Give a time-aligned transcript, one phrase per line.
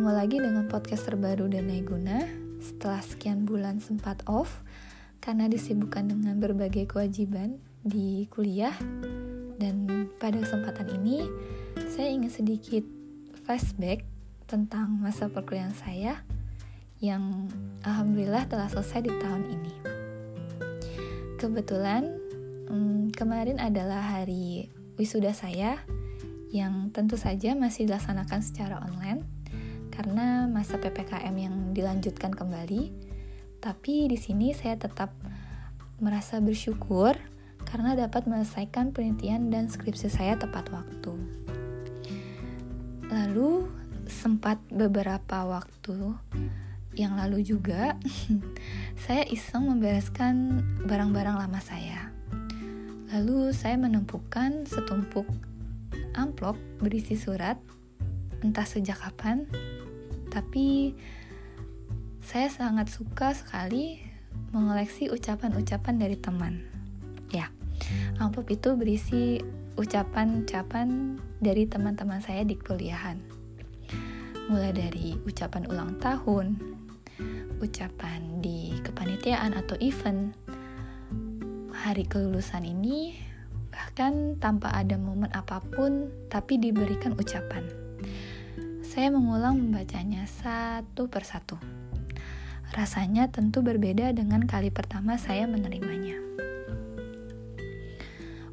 [0.00, 2.24] Ketemu lagi dengan podcast terbaru dan Guna
[2.64, 4.64] setelah sekian bulan sempat off
[5.20, 8.72] karena disibukkan dengan berbagai kewajiban di kuliah
[9.60, 11.28] dan pada kesempatan ini
[11.92, 12.80] saya ingin sedikit
[13.44, 14.00] flashback
[14.48, 16.24] tentang masa perkuliahan saya
[17.04, 17.52] yang
[17.84, 19.74] alhamdulillah telah selesai di tahun ini.
[21.36, 22.08] Kebetulan
[22.72, 25.76] hmm, kemarin adalah hari wisuda saya
[26.50, 29.22] yang tentu saja masih dilaksanakan secara online
[29.94, 32.90] karena masa PPKM yang dilanjutkan kembali.
[33.60, 35.12] Tapi di sini saya tetap
[36.00, 37.14] merasa bersyukur
[37.68, 41.12] karena dapat menyelesaikan penelitian dan skripsi saya tepat waktu.
[43.12, 43.68] Lalu
[44.10, 46.16] sempat beberapa waktu
[46.98, 47.94] yang lalu juga
[49.06, 52.10] saya iseng membereskan barang-barang lama saya.
[53.10, 55.26] Lalu saya menemukan setumpuk
[56.14, 57.58] amplop berisi surat
[58.40, 59.44] entah sejak kapan
[60.30, 60.94] tapi
[62.22, 63.98] saya sangat suka sekali
[64.54, 66.62] mengoleksi ucapan-ucapan dari teman.
[67.34, 67.50] Ya,
[68.22, 69.42] amplop itu berisi
[69.74, 73.18] ucapan-ucapan dari teman-teman saya di kuliahan.
[74.50, 76.58] Mulai dari ucapan ulang tahun,
[77.62, 80.34] ucapan di kepanitiaan atau event,
[81.70, 83.14] hari kelulusan ini,
[83.70, 87.62] bahkan tanpa ada momen apa pun, tapi diberikan ucapan
[88.90, 91.54] saya mengulang membacanya satu persatu.
[92.74, 96.18] Rasanya tentu berbeda dengan kali pertama saya menerimanya.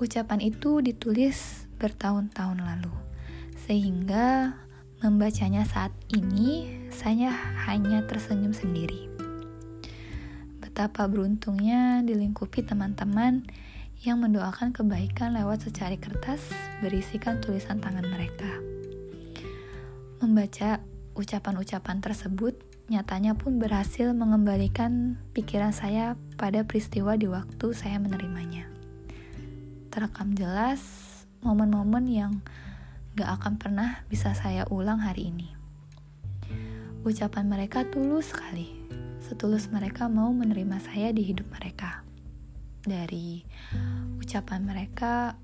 [0.00, 2.96] Ucapan itu ditulis bertahun-tahun lalu,
[3.68, 4.56] sehingga
[5.04, 7.28] membacanya saat ini saya
[7.68, 9.12] hanya tersenyum sendiri.
[10.64, 13.44] Betapa beruntungnya dilingkupi teman-teman
[14.02, 16.50] yang mendoakan kebaikan lewat secari kertas
[16.82, 18.50] berisikan tulisan tangan mereka.
[20.18, 20.82] Membaca
[21.14, 22.58] ucapan-ucapan tersebut
[22.90, 28.66] nyatanya pun berhasil mengembalikan pikiran saya pada peristiwa di waktu saya menerimanya.
[29.94, 30.82] Terekam jelas
[31.46, 32.32] momen-momen yang
[33.14, 35.48] gak akan pernah bisa saya ulang hari ini.
[37.06, 38.66] Ucapan mereka tulus sekali,
[39.22, 42.01] setulus mereka mau menerima saya di hidup mereka.
[42.82, 43.46] Dari
[44.18, 45.38] ucapan mereka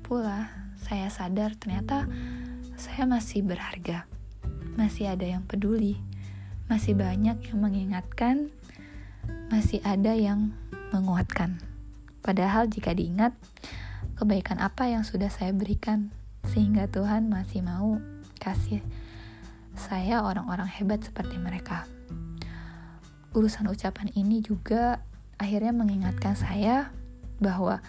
[0.00, 0.48] pula
[0.80, 2.08] saya sadar ternyata
[2.80, 4.08] saya masih berharga.
[4.80, 6.00] Masih ada yang peduli.
[6.72, 8.48] Masih banyak yang mengingatkan.
[9.52, 10.56] Masih ada yang
[10.96, 11.60] menguatkan.
[12.24, 13.36] Padahal jika diingat,
[14.16, 16.14] kebaikan apa yang sudah saya berikan
[16.48, 18.00] sehingga Tuhan masih mau
[18.40, 18.80] kasih
[19.76, 21.84] saya orang-orang hebat seperti mereka.
[23.32, 25.00] Urusan ucapan ini juga
[25.42, 26.94] akhirnya mengingatkan saya
[27.42, 27.82] bahwa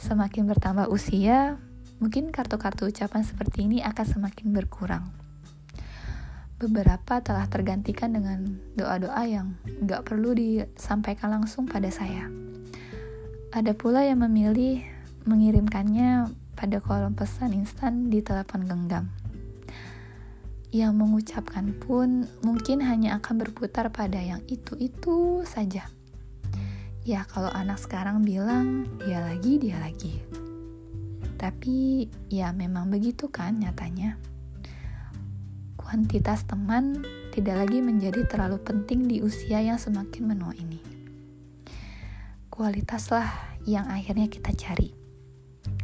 [0.00, 1.60] semakin bertambah usia,
[2.00, 5.04] mungkin kartu-kartu ucapan seperti ini akan semakin berkurang.
[6.56, 9.52] Beberapa telah tergantikan dengan doa-doa yang
[9.84, 12.32] gak perlu disampaikan langsung pada saya.
[13.52, 14.80] Ada pula yang memilih
[15.28, 19.12] mengirimkannya pada kolom pesan instan di telepon genggam.
[20.74, 25.86] Yang mengucapkan pun mungkin hanya akan berputar pada yang itu-itu saja.
[27.04, 30.24] Ya, kalau anak sekarang bilang dia lagi, dia lagi.
[31.36, 34.16] Tapi ya memang begitu kan nyatanya.
[35.76, 37.04] Kuantitas teman
[37.36, 40.80] tidak lagi menjadi terlalu penting di usia yang semakin menua ini.
[42.48, 43.28] Kualitaslah
[43.68, 44.96] yang akhirnya kita cari.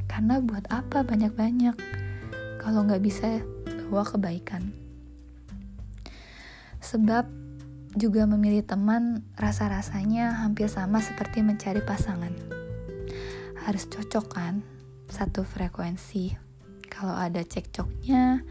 [0.09, 1.77] Karena buat apa banyak-banyak
[2.65, 3.45] kalau nggak bisa
[3.93, 4.73] bawa kebaikan.
[6.81, 7.40] Sebab
[7.99, 12.33] juga memilih teman rasa-rasanya hampir sama seperti mencari pasangan.
[13.67, 14.63] Harus cocok kan?
[15.11, 16.33] satu frekuensi.
[16.87, 18.43] Kalau ada cekcoknya,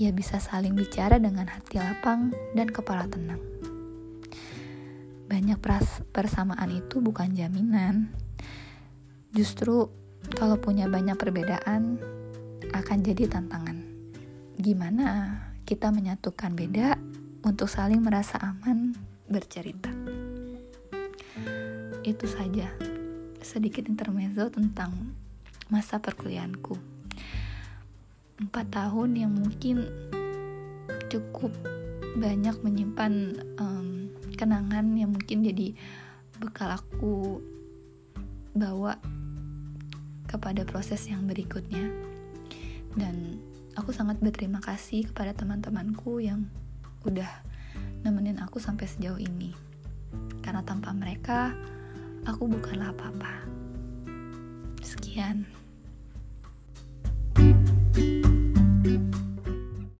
[0.00, 3.40] ya bisa saling bicara dengan hati lapang dan kepala tenang.
[5.28, 5.60] Banyak
[6.12, 8.12] persamaan itu bukan jaminan.
[9.32, 9.88] Justru
[10.36, 12.00] kalau punya banyak perbedaan
[12.72, 13.80] akan jadi tantangan.
[14.60, 16.96] Gimana kita menyatukan beda
[17.44, 18.96] untuk saling merasa aman
[19.28, 19.92] bercerita.
[22.00, 22.72] Itu saja
[23.44, 25.12] sedikit intermezzo tentang
[25.68, 26.80] masa perkuliahanku.
[28.40, 29.84] Empat tahun yang mungkin
[31.12, 31.52] cukup
[32.16, 33.12] banyak menyimpan
[33.60, 34.08] um,
[34.40, 35.76] kenangan yang mungkin jadi
[36.40, 37.44] bekal aku
[38.56, 38.96] bawa
[40.24, 41.92] kepada proses yang berikutnya.
[42.96, 43.36] Dan
[43.76, 46.48] aku sangat berterima kasih kepada teman-temanku yang
[47.04, 47.30] udah
[48.04, 49.52] nemenin aku sampai sejauh ini.
[50.44, 51.52] Karena tanpa mereka,
[52.28, 53.34] aku bukanlah apa-apa.
[54.84, 55.48] Sekian.
[57.34, 59.23] thank you